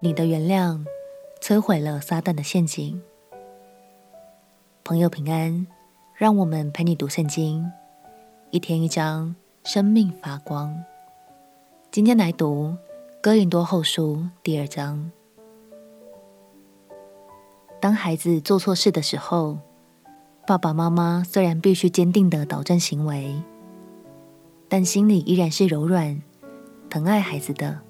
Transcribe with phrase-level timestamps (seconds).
[0.00, 0.86] 你的原谅
[1.40, 3.02] 摧毁了撒旦的陷阱。
[4.84, 5.66] 朋友平安，
[6.14, 7.68] 让我们陪你读圣经，
[8.52, 9.34] 一天一章，
[9.64, 10.84] 生命发光。
[11.90, 12.76] 今天来读
[13.20, 15.10] 哥林多后书第二章。
[17.80, 19.58] 当孩子做错事的时候，
[20.46, 23.34] 爸爸妈妈虽然必须坚定的导正行为，
[24.68, 26.22] 但心里依然是柔软、
[26.88, 27.87] 疼爱孩子的。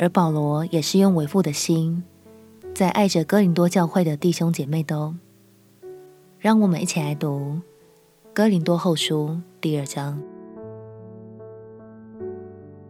[0.00, 2.02] 而保罗也是用为父的心，
[2.72, 5.14] 在爱着哥林多教会的弟兄姐妹都。
[6.38, 7.38] 让我们一起来读
[8.32, 9.28] 《哥林多后书》
[9.60, 10.18] 第二章。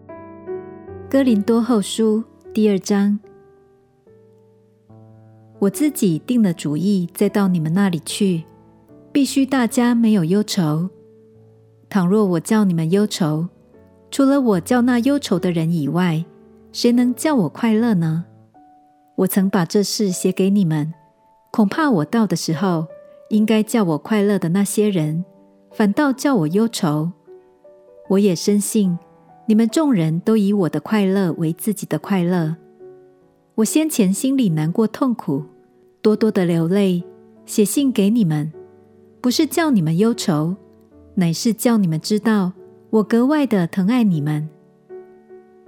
[1.11, 3.19] 《哥林多后书》第二章，
[5.59, 8.45] 我自己定了主意，再到你们那里去，
[9.11, 10.89] 必须大家没有忧愁。
[11.89, 13.49] 倘若我叫你们忧愁，
[14.13, 16.25] 除了我叫那忧愁的人以外，
[16.73, 18.25] 谁能叫我快乐呢？
[19.17, 20.95] 我曾把这事写给你们，
[21.51, 22.87] 恐怕我到的时候，
[23.31, 25.25] 应该叫我快乐的那些人，
[25.73, 27.11] 反倒叫我忧愁。
[28.09, 28.97] 我也深信，
[29.47, 32.57] 你们众人都以我的快乐为自己的快乐。
[33.57, 35.45] 我先前心里难过痛苦，
[36.01, 37.03] 多多的流泪，
[37.47, 38.53] 写信给你们，
[39.21, 40.55] 不是叫你们忧愁，
[41.17, 42.53] 乃是叫你们知道，
[42.91, 44.49] 我格外的疼爱你们。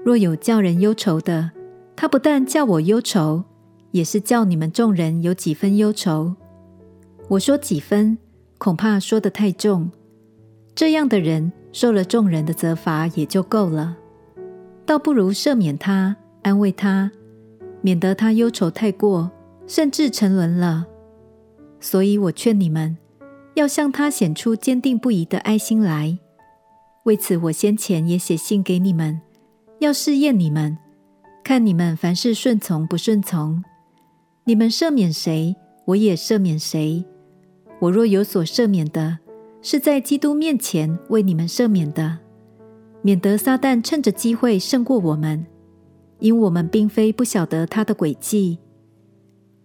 [0.05, 1.53] 若有叫人忧愁的，
[1.95, 3.45] 他不但叫我忧愁，
[3.93, 6.35] 也是叫你们众人有几分忧愁。
[7.29, 8.19] 我说几分，
[8.59, 9.91] 恐怕说得太重。
[10.75, 13.97] 这样的人受了众人的责罚也就够了，
[14.85, 17.13] 倒不如赦免他，安慰他，
[17.81, 19.31] 免得他忧愁太过，
[19.67, 20.87] 甚至沉沦了。
[21.79, 22.97] 所以我劝你们，
[23.55, 26.19] 要向他显出坚定不移的爱心来。
[27.05, 29.21] 为此，我先前也写信给你们。
[29.83, 30.79] 要试验你们，
[31.43, 33.61] 看你们凡事顺从不顺从。
[34.45, 35.57] 你们赦免谁，
[35.87, 37.05] 我也赦免谁。
[37.81, 39.19] 我若有所赦免的，
[39.61, 42.19] 是在基督面前为你们赦免的，
[43.03, 45.45] 免得撒旦趁着机会胜过我们，
[46.21, 48.61] 因我们并非不晓得他的诡计。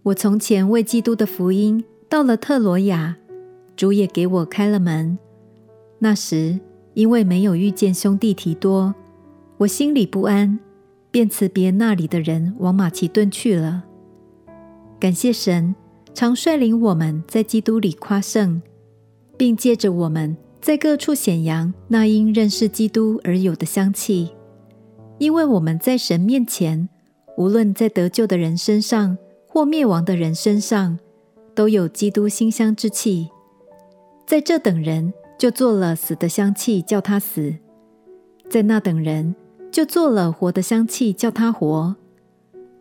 [0.01, 3.15] 我从前为基督的福音到了特罗亚，
[3.75, 5.15] 主也给我开了门。
[5.99, 6.59] 那时
[6.95, 8.95] 因为没有遇见兄弟提多。
[9.59, 10.59] 我心里不安，
[11.09, 13.85] 便辞别那里的人，往马其顿去了。
[14.99, 15.73] 感谢神，
[16.13, 18.61] 常率领我们在基督里夸胜，
[19.35, 24.29] 并借着我们在各处显扬那因认识基督而有的香气。
[25.17, 26.87] 因为我们在神面前，
[27.35, 30.99] 无论在得救的人身上或灭亡的人身上，
[31.55, 33.29] 都有基督馨香之气。
[34.27, 37.55] 在这等人就做了死的香气，叫他死；
[38.47, 39.35] 在那等人。
[39.71, 41.95] 就做了活的香气，叫他活。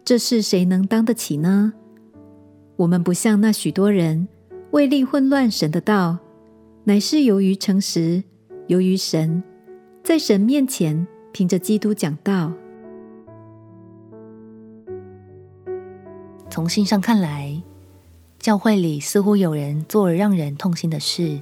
[0.05, 1.73] 这事谁能当得起呢？
[2.77, 4.29] 我们不像那许多人，
[4.71, 6.19] 为利混乱神的道，
[6.85, 8.23] 乃是由于诚实，
[8.69, 9.43] 由于神，
[10.05, 12.53] 在神面前凭着基督讲道。
[16.49, 17.61] 从信上看来，
[18.39, 21.41] 教会里似乎有人做了让人痛心的事，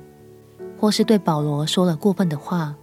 [0.78, 2.74] 或是对保罗说了过分的话。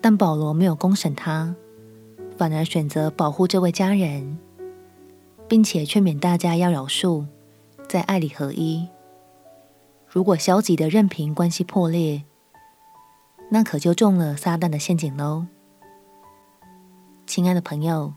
[0.00, 1.54] 但保罗没有公审他，
[2.36, 4.38] 反而选择保护这位家人，
[5.48, 7.26] 并且劝勉大家要饶恕，
[7.88, 8.86] 在爱里合一。
[10.06, 12.22] 如果消极的任凭关系破裂，
[13.50, 15.46] 那可就中了撒旦的陷阱喽。
[17.26, 18.14] 亲爱的朋友，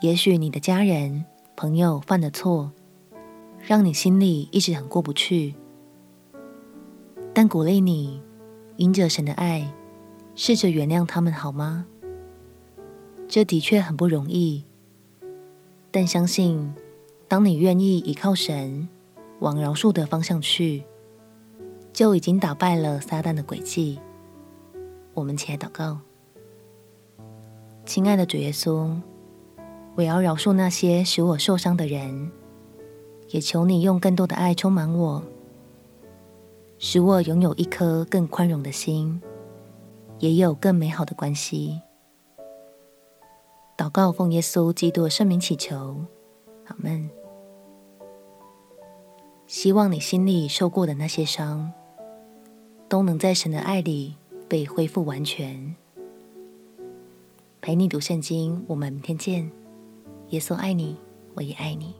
[0.00, 1.24] 也许你的家人、
[1.56, 2.70] 朋友犯的错，
[3.60, 5.54] 让你心里一直很过不去，
[7.34, 8.22] 但鼓励你，
[8.76, 9.72] 迎着神的爱。
[10.44, 11.86] 试着原谅他们好吗？
[13.28, 14.64] 这的确很不容易，
[15.92, 16.74] 但相信
[17.28, 18.88] 当你愿意依靠神，
[19.38, 20.82] 往饶恕的方向去，
[21.92, 24.00] 就已经打败了撒旦的诡计。
[25.14, 26.00] 我们起来祷告，
[27.86, 29.00] 亲爱的主耶稣，
[29.94, 32.32] 我要饶恕那些使我受伤的人，
[33.28, 35.22] 也求你用更多的爱充满我，
[36.80, 39.22] 使我拥有一颗更宽容的心。
[40.22, 41.82] 也有更美好的关系。
[43.76, 45.96] 祷告奉耶稣基督圣名祈求，
[46.66, 47.10] 阿门。
[49.48, 51.72] 希望你心里受过的那些伤，
[52.88, 54.14] 都能在神的爱里
[54.48, 55.74] 被恢复完全。
[57.60, 59.50] 陪你读圣经，我们明天见。
[60.28, 60.96] 耶稣爱你，
[61.34, 61.96] 我也爱你。